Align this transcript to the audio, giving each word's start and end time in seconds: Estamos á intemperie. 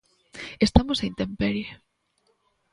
Estamos 0.67 0.97
á 1.03 1.07
intemperie. 1.11 1.69